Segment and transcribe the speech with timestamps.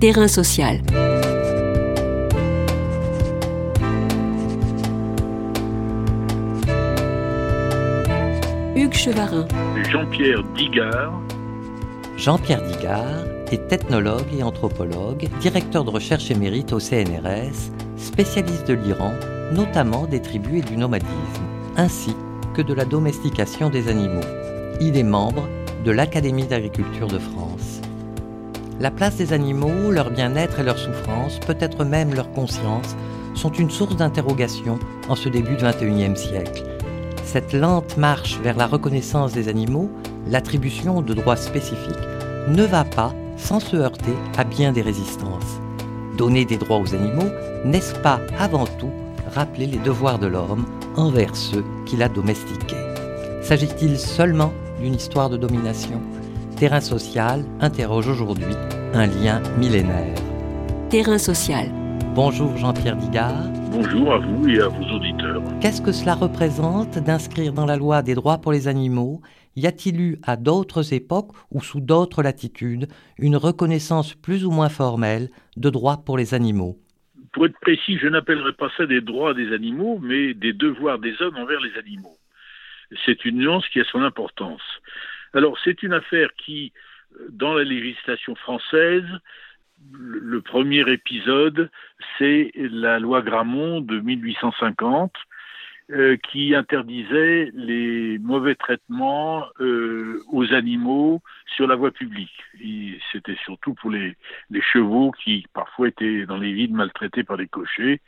[0.00, 0.76] Terrain social.
[8.76, 9.48] Hugues Chevarin.
[9.90, 11.20] Jean-Pierre Digard.
[12.16, 19.14] Jean-Pierre Digard est ethnologue et anthropologue, directeur de recherche émérite au CNRS, spécialiste de l'Iran,
[19.52, 21.10] notamment des tribus et du nomadisme,
[21.76, 22.14] ainsi
[22.54, 24.20] que de la domestication des animaux.
[24.80, 25.48] Il est membre
[25.84, 27.47] de l'Académie d'agriculture de France.
[28.80, 32.96] La place des animaux, leur bien-être et leur souffrance, peut-être même leur conscience,
[33.34, 34.78] sont une source d'interrogation
[35.08, 36.62] en ce début du XXIe siècle.
[37.24, 39.90] Cette lente marche vers la reconnaissance des animaux,
[40.28, 42.06] l'attribution de droits spécifiques,
[42.48, 45.60] ne va pas sans se heurter à bien des résistances.
[46.16, 47.30] Donner des droits aux animaux,
[47.64, 48.92] n'est-ce pas avant tout
[49.34, 50.66] rappeler les devoirs de l'homme
[50.96, 52.76] envers ceux qu'il a domestiqués?
[53.42, 56.00] S'agit-il seulement d'une histoire de domination?
[56.58, 58.52] Terrain social interroge aujourd'hui
[58.92, 60.16] un lien millénaire.
[60.90, 61.68] Terrain social.
[62.16, 63.48] Bonjour Jean-Pierre Digard.
[63.70, 65.40] Bonjour à vous et à vos auditeurs.
[65.60, 69.20] Qu'est-ce que cela représente d'inscrire dans la loi des droits pour les animaux?
[69.54, 72.88] Y a-t-il eu à d'autres époques ou sous d'autres latitudes
[73.20, 76.76] une reconnaissance plus ou moins formelle de droits pour les animaux?
[77.34, 81.22] Pour être précis, je n'appellerai pas ça des droits des animaux, mais des devoirs des
[81.22, 82.16] hommes envers les animaux.
[83.06, 84.62] C'est une nuance qui a son importance.
[85.34, 86.72] Alors c'est une affaire qui,
[87.30, 89.06] dans la législation française,
[89.92, 91.70] le premier épisode,
[92.18, 95.12] c'est la loi Gramont de 1850
[95.90, 101.22] euh, qui interdisait les mauvais traitements euh, aux animaux
[101.56, 102.44] sur la voie publique.
[103.10, 104.14] C'était surtout pour les,
[104.50, 108.02] les, chevaux qui parfois étaient dans les villes maltraités par les cochers.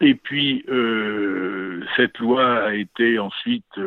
[0.00, 3.78] Et puis, euh, cette loi a été ensuite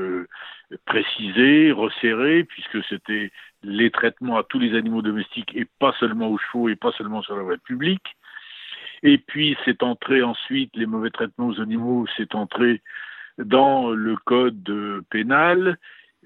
[0.71, 3.31] euh, précisée, resserrée, puisque c'était
[3.63, 7.21] les traitements à tous les animaux domestiques et pas seulement aux chevaux et pas seulement
[7.21, 8.15] sur la voie publique.
[9.03, 12.81] Et puis, c'est entré ensuite, les mauvais traitements aux animaux, c'est entré
[13.37, 15.77] dans le code pénal,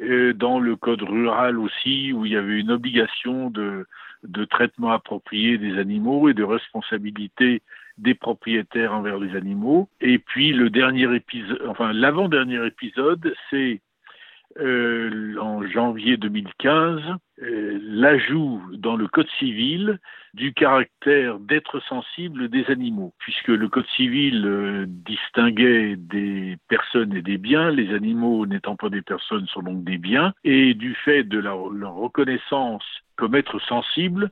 [0.02, 3.86] euh, dans le code rural aussi, où il y avait une obligation de,
[4.24, 7.62] de traitement approprié des animaux et de responsabilité
[7.98, 9.90] des propriétaires envers les animaux.
[10.00, 13.82] Et puis le dernier épisode, enfin l'avant-dernier épisode, c'est
[14.58, 17.02] euh, en janvier 2015
[17.42, 20.00] euh, l'ajout dans le Code civil
[20.34, 27.22] du caractère d'être sensible des animaux, puisque le Code civil euh, distinguait des personnes et
[27.22, 31.24] des biens, les animaux n'étant pas des personnes sont donc des biens, et du fait
[31.24, 32.84] de leur reconnaissance
[33.16, 34.32] comme être sensible,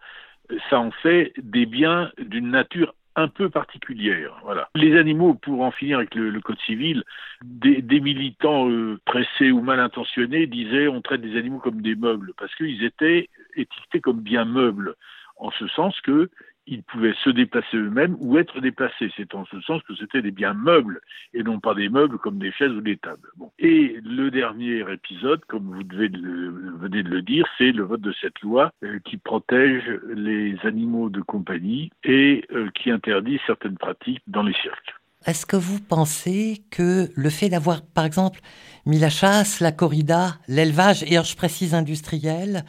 [0.69, 4.39] ça en fait des biens d'une nature un peu particulière.
[4.43, 4.69] Voilà.
[4.75, 7.03] Les animaux, pour en finir avec le, code civil,
[7.43, 12.33] des, militants euh, pressés ou mal intentionnés disaient on traite des animaux comme des meubles
[12.37, 14.95] parce qu'ils étaient étiquetés comme bien meubles,
[15.37, 16.29] en ce sens que
[16.67, 19.11] ils pouvaient se déplacer eux-mêmes ou être déplacés.
[19.15, 21.01] C'est en ce sens que c'était des biens meubles
[21.33, 23.29] et non pas des meubles comme des chaises ou des tables.
[23.57, 28.39] Et le dernier épisode, comme vous venez de le dire, c'est le vote de cette
[28.41, 34.43] loi euh, qui protège les animaux de compagnie et euh, qui interdit certaines pratiques dans
[34.43, 34.93] les cirques.
[35.25, 38.39] Est-ce que vous pensez que le fait d'avoir, par exemple,
[38.85, 42.63] mis la chasse, la corrida, l'élevage, et je précise industriel,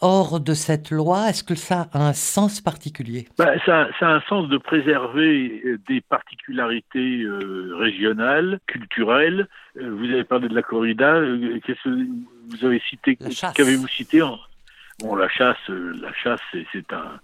[0.00, 3.26] hors de cette loi Est-ce que ça a un sens particulier?
[3.38, 9.48] Bah, ça, ça, a un sens de préserver euh, des particularités euh, régionales, culturelles.
[9.76, 11.20] Euh, vous avez parlé de la corrida.
[11.64, 12.06] Qu'est-ce que
[12.50, 13.16] vous avez cité
[13.54, 14.22] Qu'avez-vous cité
[15.00, 16.40] Bon, la chasse, la chasse,
[16.72, 17.20] c'est un,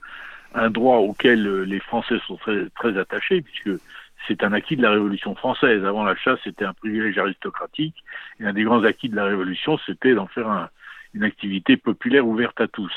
[0.54, 3.80] un, droit auquel les Français sont très, très attachés, puisque
[4.28, 5.84] c'est un acquis de la Révolution française.
[5.84, 7.96] Avant la chasse, c'était un privilège aristocratique,
[8.38, 10.70] et un des grands acquis de la Révolution, c'était d'en faire un,
[11.14, 12.92] une activité populaire ouverte à tous.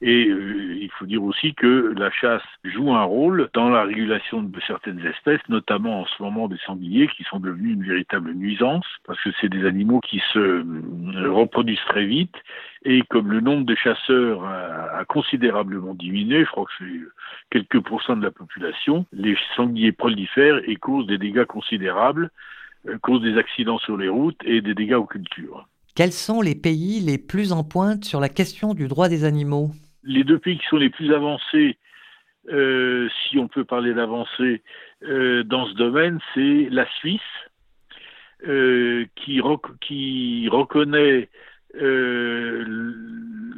[0.00, 4.42] Et euh, il faut dire aussi que la chasse joue un rôle dans la régulation
[4.42, 8.86] de certaines espèces, notamment en ce moment des sangliers qui sont devenus une véritable nuisance
[9.04, 12.36] parce que c'est des animaux qui se euh, reproduisent très vite
[12.84, 17.00] et comme le nombre de chasseurs a, considérablement diminué, je crois que c'est
[17.50, 22.30] quelques pourcents de la population, les sangliers prolifèrent et causent des dégâts considérables,
[22.88, 25.66] euh, causent des accidents sur les routes et des dégâts aux cultures.
[25.98, 29.72] Quels sont les pays les plus en pointe sur la question du droit des animaux?
[30.04, 31.76] Les deux pays qui sont les plus avancés,
[32.52, 34.62] euh, si on peut parler d'avancée
[35.02, 37.20] euh, dans ce domaine, c'est la Suisse,
[38.46, 39.40] euh, qui,
[39.80, 41.28] qui, reconnaît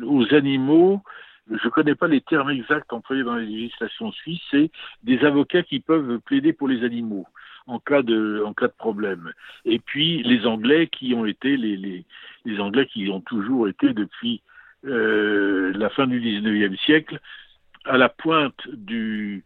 [0.06, 1.02] aux animaux
[1.50, 4.70] je ne connais pas les termes exacts employés dans la législation suisse, c'est
[5.02, 7.26] des avocats qui peuvent plaider pour les animaux
[7.70, 9.32] en cas de, en cas de problème.
[9.64, 12.05] Et puis les Anglais qui ont été les,
[12.58, 14.43] Anglais qui ont toujours été depuis
[14.87, 17.20] euh, la fin du 19e siècle
[17.84, 19.43] à la pointe du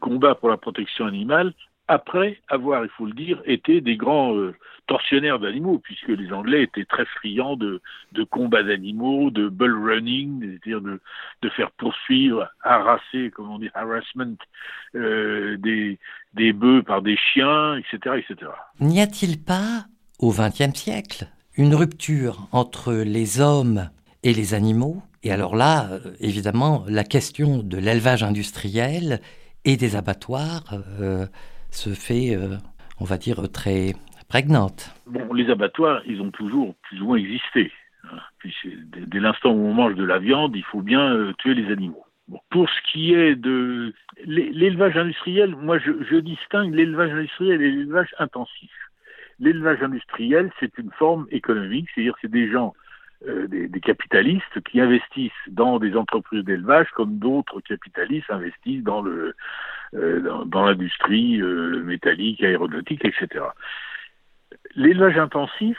[0.00, 1.52] combat pour la protection animale
[1.88, 4.54] après avoir, il faut le dire, été des grands euh,
[4.86, 7.80] tortionnaires d'animaux, puisque les Anglais étaient très friands de,
[8.30, 14.36] combats d'animaux, de bull running, c'est-à-dire de, faire poursuivre, harasser, comme on dit, harassment,
[14.94, 15.98] euh, des,
[16.34, 18.16] des bœufs par des chiens, etc.
[18.18, 18.50] etc.
[18.80, 19.86] N'y a-t-il pas,
[20.18, 21.26] au XXe siècle,
[21.56, 23.90] une rupture entre les hommes
[24.22, 25.02] et les animaux?
[25.22, 29.20] Et alors là, euh, évidemment, la question de l'élevage industriel
[29.64, 31.26] et des abattoirs euh,
[31.70, 32.56] se fait, euh,
[33.00, 33.94] on va dire, très
[34.28, 34.94] prégnante.
[35.06, 37.72] Bon, les abattoirs, ils ont toujours plus ou moins existé.
[38.04, 38.18] Hein.
[38.92, 42.04] dès, l'instant où on mange de la viande, il faut bien euh, tuer les animaux.
[42.50, 43.92] pour ce qui est de
[44.24, 48.70] l'élevage industriel, moi je, je distingue l'élevage industriel et l'élevage intensif.
[49.40, 52.74] L'élevage industriel, c'est une forme économique, c'est-à-dire c'est des gens
[53.26, 59.34] euh, des, capitalistes qui investissent dans des entreprises d'élevage comme d'autres capitalistes investissent dans le
[59.94, 63.44] euh, dans, l'industrie euh, métallique, aéronautique, etc.
[64.76, 65.78] L'élevage intensif,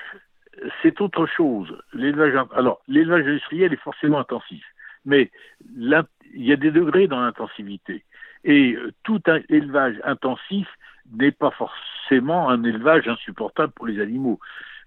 [0.81, 1.77] c'est autre chose.
[1.93, 4.65] L'élevage alors l'élevage industriel est forcément intensif,
[5.05, 5.31] mais
[5.79, 6.05] il
[6.35, 8.03] y a des degrés dans l'intensivité
[8.43, 10.67] et tout un élevage intensif
[11.11, 14.39] n'est pas forcément un élevage insupportable pour les animaux.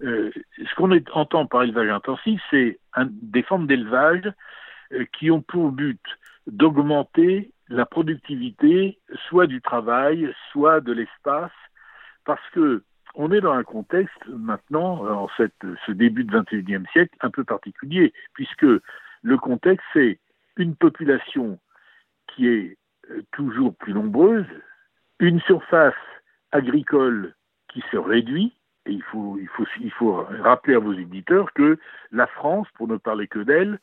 [0.03, 4.33] Euh, ce qu'on entend par élevage intensif, c'est des formes d'élevage
[4.93, 6.01] euh, qui ont pour but
[6.47, 11.53] d'augmenter la productivité, soit du travail, soit de l'espace,
[12.25, 12.83] parce que
[13.15, 18.13] on est dans un contexte maintenant, en ce début de 21e siècle, un peu particulier,
[18.33, 18.67] puisque
[19.23, 20.19] le contexte, c'est
[20.57, 21.59] une population
[22.29, 22.79] qui est
[23.11, 24.47] euh, toujours plus nombreuse,
[25.19, 25.95] une surface
[26.51, 27.35] agricole
[27.69, 28.55] qui se réduit,
[28.87, 31.79] il faut, il, faut, il faut rappeler à vos éditeurs que
[32.11, 33.79] la France, pour ne parler que d'elle,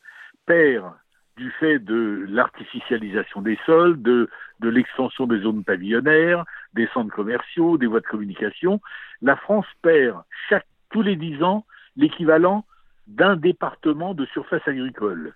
[0.45, 0.91] perd
[1.37, 4.29] du fait de l'artificialisation des sols, de,
[4.59, 6.43] de l'extension des zones pavillonnaires,
[6.73, 8.81] des centres commerciaux, des voies de communication,
[9.21, 11.65] la France perd chaque, tous les dix ans
[11.95, 12.65] l'équivalent
[13.07, 15.33] d'un département de surface agricole.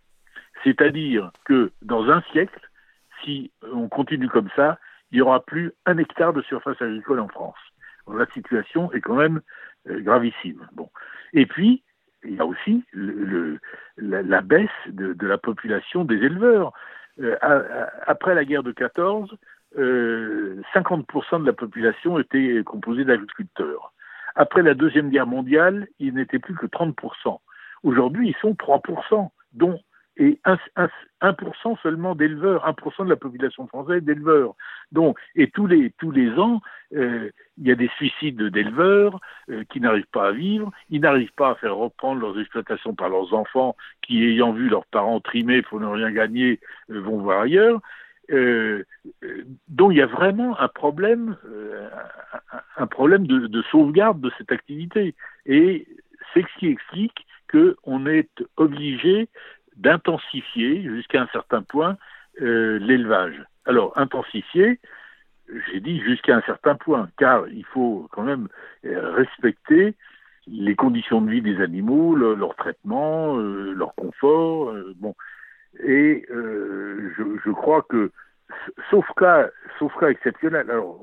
[0.64, 2.60] C'est-à-dire que dans un siècle,
[3.24, 4.80] si on continue comme ça,
[5.12, 7.56] il n'y aura plus un hectare de surface agricole en France.
[8.12, 9.42] La situation est quand même
[9.90, 10.68] euh, gravissime.
[10.74, 10.90] Bon.
[11.34, 11.84] Et puis,
[12.24, 12.84] il y a aussi
[13.98, 16.74] la, baisse de, la population des éleveurs.
[17.20, 17.36] Euh,
[18.08, 19.36] après la guerre de 14,
[19.76, 23.94] 50% euh, de la population était composée d'agriculteurs.
[24.36, 27.40] Après la Deuxième Guerre mondiale, il n'était plus que 30%.
[27.84, 29.80] Aujourd'hui, ils sont 3%, dont
[30.18, 34.54] et 1%, seulement d'éleveurs, 1% de la population française d'éleveurs.
[35.36, 36.62] Et tous les, tous les ans,
[36.94, 39.20] euh, il y a des suicides d'éleveurs
[39.50, 43.10] euh, qui n'arrivent pas à vivre, ils n'arrivent pas à faire reprendre leurs exploitations par
[43.10, 46.60] leurs enfants qui, ayant vu leurs parents trimer pour ne rien gagner,
[46.92, 47.82] euh, vont voir ailleurs.
[49.68, 51.36] donc il y a vraiment un problème,
[52.78, 55.16] un problème de sauvegarde de cette activité.
[55.46, 55.88] Et
[56.34, 59.30] c'est ce qui explique qu'on est obligé
[59.78, 61.98] d'intensifier jusqu'à un certain point
[62.42, 63.42] euh, l'élevage.
[63.66, 64.80] Alors, intensifier,
[65.68, 68.48] j'ai dit jusqu'à un certain point, car il faut quand même
[68.86, 69.96] euh, respecter
[70.48, 74.74] les conditions de vie des animaux, leur traitement, euh, leur confort.
[74.98, 75.16] bon,
[75.84, 78.12] et je, crois que,
[78.90, 79.50] sauf cas,
[79.80, 81.00] sauf cas exceptionnel, alors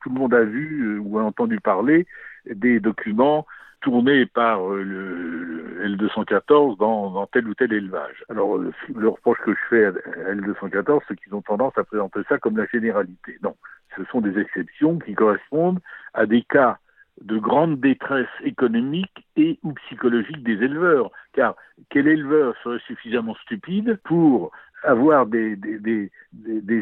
[0.00, 2.06] tout le monde a vu ou a entendu parler
[2.46, 3.46] des documents
[3.82, 8.24] tourné par euh, le L214 dans, dans, tel ou tel élevage.
[8.28, 9.90] Alors, le, reproche que je fais à
[10.32, 13.38] L214, c'est qu'ils ont tendance à présenter ça comme la généralité.
[13.42, 13.56] Non,
[13.96, 15.80] ce sont des exceptions qui correspondent
[16.14, 16.78] à des cas
[17.20, 21.10] de grande détresse économique et ou psychologique des éleveurs.
[21.32, 21.56] Car
[21.90, 24.50] quel éleveur serait suffisamment stupide pour
[24.84, 25.56] avoir des,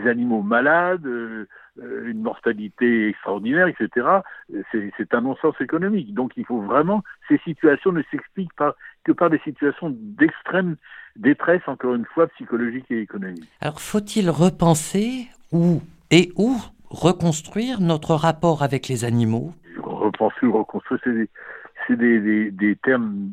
[0.07, 1.47] animaux malades, euh,
[1.77, 4.07] une mortalité extraordinaire, etc.,
[4.73, 6.15] c'est un non-sens économique.
[6.15, 8.51] Donc il faut vraiment, ces situations ne s'expliquent
[9.05, 10.77] que par des situations d'extrême
[11.17, 13.49] détresse, encore une fois, psychologique et économique.
[13.61, 16.57] Alors faut-il repenser ou et où
[16.91, 19.53] reconstruire notre rapport avec les animaux
[20.11, 21.01] Repenser ou reconstruire,
[21.87, 23.31] c'est des, des, termes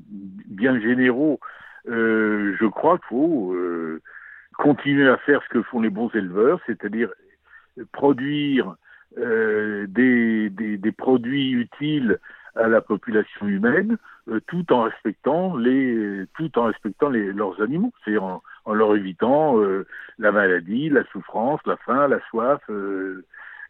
[0.47, 1.39] bien généraux.
[1.89, 3.53] Euh, je crois qu'il faut...
[3.53, 4.01] Euh,
[4.57, 7.09] continuer à faire ce que font les bons éleveurs, c'est-à-dire
[7.91, 8.75] produire
[9.17, 12.19] euh, des, produits utiles
[12.55, 13.97] à la population humaine,
[14.47, 19.61] tout en respectant les, tout en respectant leurs animaux, c'est-à-dire en, leur évitant
[20.17, 22.59] la maladie, la souffrance, la faim, la soif,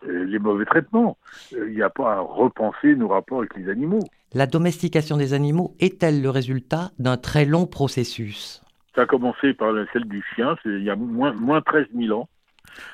[0.06, 1.18] les mauvais traitements.
[1.52, 4.04] Il n'y a pas à repenser nos rapports avec les animaux.
[4.34, 8.62] La domestication des animaux est-elle le résultat d'un très long processus?
[8.96, 12.28] Ça a commencé par celle du chien, il y a moins, moins 13 000 ans.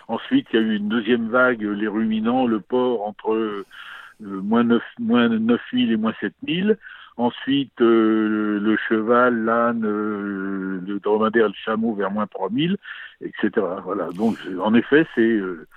[0.08, 3.64] Ensuite, il y a eu une deuxième vague, les ruminants, le porc entre
[4.20, 6.78] moins 9, moins 9000 et moins 7000.
[7.16, 12.78] Ensuite, euh, le cheval, l'âne, euh, le dromadaire, le chameau vers moins 3000,
[13.22, 13.52] etc.
[13.84, 14.10] Voilà.
[14.16, 15.68] Donc, en effet, c'est euh,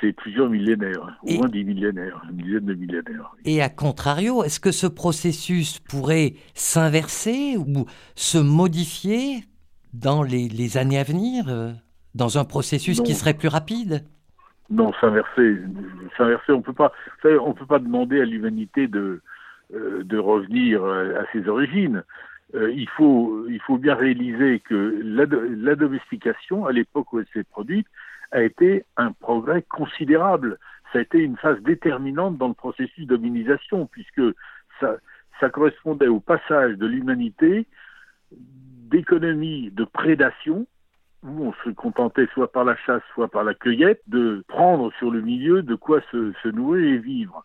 [0.00, 3.34] c'est plusieurs millénaires, au moins dix millénaires, une dizaine de millénaires.
[3.44, 9.44] Et à contrario, est-ce que ce processus pourrait s'inverser ou se modifier
[9.92, 11.46] dans les, les années à venir,
[12.14, 14.04] dans un processus qui serait plus rapide?
[14.70, 15.58] Non, s'inverser,
[16.16, 16.92] s'inverser, on peut pas,
[17.24, 19.20] on peut pas demander à l'humanité de
[19.72, 22.02] euh, de revenir à ses origines.
[22.56, 27.26] Euh, il, faut, il faut bien réaliser que la, la domestication, à l'époque où elle
[27.32, 27.86] s'est produite,
[28.32, 30.58] a été un progrès considérable.
[30.92, 34.22] Ça a été une phase déterminante dans le processus d'hominisation, puisque
[34.80, 34.98] ça,
[35.50, 37.66] correspondait au passage de l'humanité
[38.30, 40.66] d'économie de prédation
[41.22, 45.10] où on se contentait soit par la chasse, soit par la cueillette, de prendre sur
[45.10, 47.44] le milieu de quoi se, nourrir et vivre.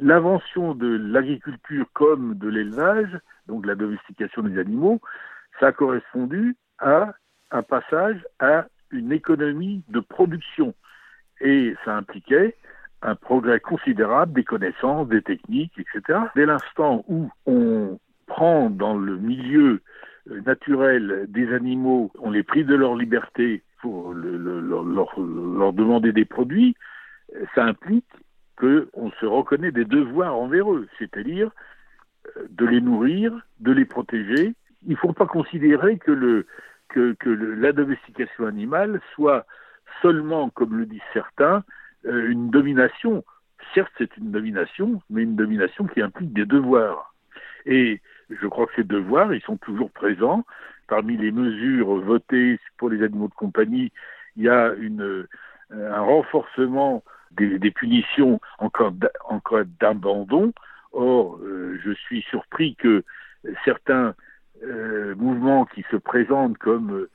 [0.00, 3.18] L'invention de l'agriculture comme de l'élevage,
[3.48, 5.00] donc la domestication des animaux,
[5.58, 7.14] ça a correspondu à
[7.50, 10.74] un passage à une économie de production.
[11.40, 12.56] Et ça impliquait
[13.02, 16.20] un progrès considérable des connaissances, des techniques, etc.
[16.34, 19.82] Dès l'instant où on prend dans le milieu
[20.30, 26.74] euh, naturel des animaux, on les prive de leur liberté pour leur, demander des produits,
[27.36, 28.08] euh, ça implique
[28.56, 31.50] qu'on se reconnaît des devoirs envers eux, c'est-à-dire
[32.38, 34.54] euh, de les nourrir, de les protéger.
[34.86, 36.46] Il ne faut pas considérer que, le,
[36.94, 39.46] que, la domestication animale soit
[40.02, 41.64] seulement, comme le disent certains,
[42.04, 43.24] une domination.
[43.74, 47.14] Certes, c'est une domination, mais une domination qui implique des devoirs.
[47.66, 50.44] Et je crois que ces devoirs, ils sont toujours présents.
[50.86, 53.90] Parmi les mesures votées pour les animaux de compagnie,
[54.36, 55.26] il y a euh,
[55.70, 58.90] un renforcement des, des punitions en cas
[59.80, 60.52] d'abandon.
[60.92, 63.02] Or, euh, je suis surpris que
[63.64, 64.14] certains
[64.62, 67.06] euh, mouvements qui se présentent comme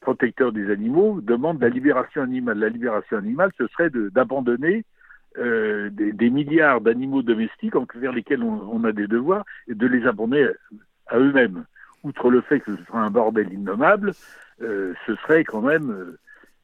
[0.00, 2.58] protecteurs des animaux demandent la libération animale.
[2.58, 4.84] La libération animale, ce serait d'abandonner
[5.38, 10.48] euh, des, milliards d'animaux domestiques vers lesquels on, a des devoirs et de les abandonner
[11.08, 11.66] à, eux-mêmes.
[12.04, 14.12] Outre le fait que ce sera un bordel innommable,
[14.62, 16.16] euh, ce serait quand même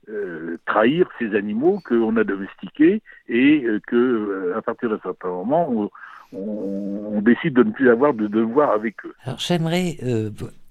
[0.09, 5.91] euh, trahir ces animaux qu'on a domestiqués et que à partir d'un certain moment, on,
[6.33, 9.15] on, décide de ne plus avoir de devoir avec eux.
[9.25, 9.97] Alors j'aimerais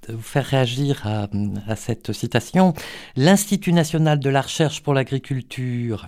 [0.10, 1.28] vous faire réagir à,
[1.68, 2.74] à cette citation.
[3.16, 6.08] L'Institut national de la recherche pour l'agriculture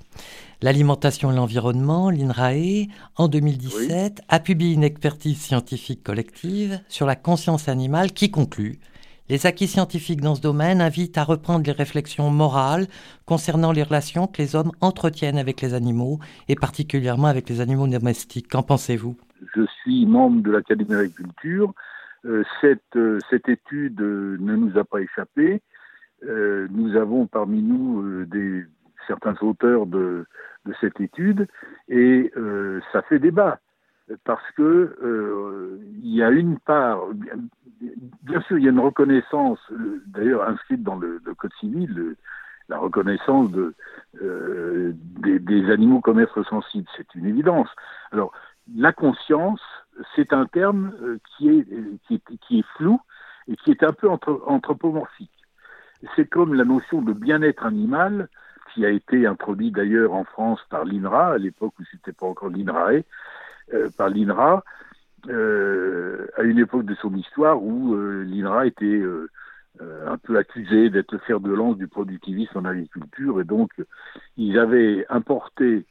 [0.62, 7.68] l'alimentation et l'environnement, l'INRAE, en 2017, a publié une expertise scientifique collective sur la conscience
[7.68, 8.80] animale qui conclut
[9.30, 12.88] les acquis scientifiques dans ce domaine invitent à reprendre les réflexions morales
[13.26, 16.20] concernant les relations que les hommes entretiennent avec les animaux
[16.50, 18.50] et particulièrement avec les animaux domestiques.
[18.50, 19.16] Qu'en pensez-vous?
[19.56, 21.74] Je suis membre de l'Académie d'agriculture.
[22.26, 25.62] Euh, cette, euh, cette, étude euh, ne nous a pas échappé.
[26.26, 28.26] nous avons parmi nous
[29.08, 30.26] certains auteurs de,
[30.66, 31.48] de cette étude
[31.90, 33.60] et euh, ça fait débat
[34.26, 34.62] parce que
[35.02, 37.00] euh, il y a une part,
[38.22, 39.60] bien, sûr, il y a une reconnaissance,
[40.08, 42.16] d'ailleurs inscrite dans le, code civil,
[42.70, 43.74] la reconnaissance de,
[44.22, 47.70] euh, des, animaux comme êtres sensibles, c'est une évidence.
[48.12, 48.34] Alors,
[48.76, 49.62] la conscience,
[50.16, 50.94] c'est un terme
[51.38, 51.68] qui est,
[52.08, 53.00] qui est, qui est flou
[53.48, 55.30] et qui est un peu anthropomorphique.
[56.16, 58.30] C'est comme la notion de bien-être animal
[58.74, 62.50] qui a été introduit d'ailleurs en France par l'INRA, à l'époque où c'était pas encore
[62.50, 63.04] l'INRAE,
[63.74, 64.64] euh, par l'INRA,
[65.30, 69.30] euh, à une époque de son histoire où euh, l'INRA était euh,
[69.80, 73.72] un peu accusé d'être le fer de lance du productivisme en agriculture, et donc
[74.38, 75.86] ils avaient importé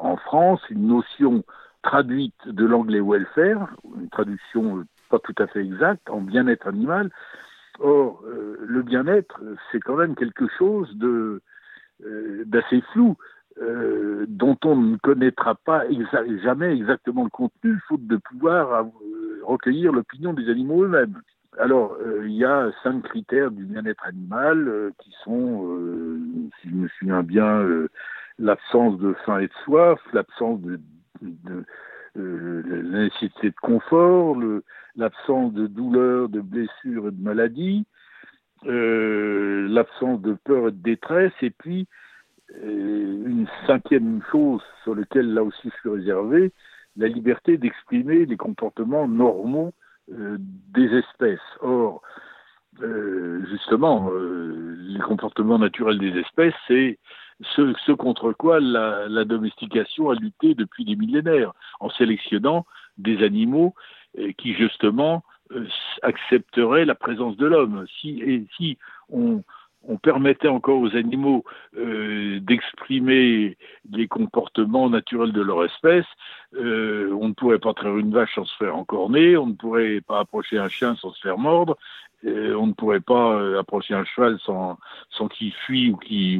[0.00, 1.44] en France une notion
[1.82, 7.10] traduite de l'anglais welfare, une traduction pas tout à fait exacte, en bien-être animal,
[7.78, 11.42] Or, euh, le bien-être, c'est quand même quelque chose de
[12.04, 13.16] euh, d'assez flou,
[13.60, 15.84] euh, dont on ne connaîtra pas
[16.42, 18.86] jamais exactement le contenu, faute de pouvoir
[19.42, 21.20] recueillir l'opinion des animaux eux-mêmes.
[21.58, 25.78] Alors, il y a cinq critères du bien-être animal qui sont,
[26.60, 27.64] si je me souviens bien,
[28.38, 30.80] l'absence de faim et de soif, l'absence de,
[31.22, 31.64] de,
[32.14, 34.36] la nécessité de confort,
[34.96, 37.84] l'absence de douleur, de blessures et de maladies,
[38.66, 41.86] euh, l'absence de peur et de détresse, et puis
[42.54, 46.52] euh, une cinquième chose sur laquelle là aussi je suis réservé,
[46.96, 49.72] la liberté d'exprimer les comportements normaux
[50.12, 51.40] euh, des espèces.
[51.60, 52.00] Or,
[52.82, 56.98] euh, justement, euh, les comportements naturels des espèces, c'est
[57.42, 62.66] ce, contre quoi la, domestication a lutté depuis des millénaires, en sélectionnant
[62.98, 63.74] des animaux
[64.18, 65.22] euh, qui, justement,
[66.02, 67.86] accepteraient la présence de l'homme.
[68.00, 68.78] Si
[69.10, 69.42] on,
[69.88, 71.44] on permettait encore aux animaux
[71.76, 73.56] euh, d'exprimer
[73.90, 76.06] les comportements naturels de leur espèce.
[76.54, 80.00] Euh, on ne pourrait pas traire une vache sans se faire encorner, on ne pourrait
[80.00, 81.76] pas approcher un chien sans se faire mordre,
[82.24, 84.78] euh, on ne pourrait pas approcher un cheval sans,
[85.30, 85.96] qu'il fuit ou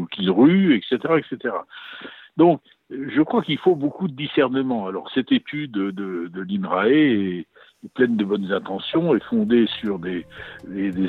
[0.06, 1.54] qu'il rue, etc., etc.
[2.36, 4.86] Donc, je crois qu'il faut beaucoup de discernement.
[4.86, 7.46] Alors, cette étude de, de l'INRAE est,
[7.94, 10.24] pleine de bonnes intentions et fondée sur des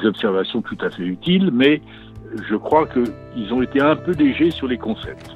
[0.06, 1.82] observations tout à fait utiles, mais
[2.50, 5.32] je crois qu'ils ont été un peu légers sur les concepts.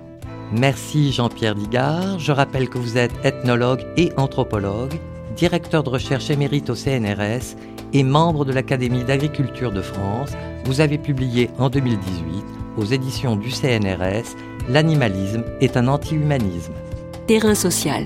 [0.52, 2.20] Merci Jean-Pierre Digard.
[2.20, 4.94] Je rappelle que vous êtes ethnologue et anthropologue,
[5.36, 7.56] directeur de recherche émérite au CNRS
[7.94, 10.32] et membre de l'Académie d'agriculture de France.
[10.66, 12.44] Vous avez publié en 2018
[12.78, 14.36] aux éditions du CNRS
[14.70, 16.74] L'animalisme est un anti-humanisme.
[17.28, 18.06] Terrain social.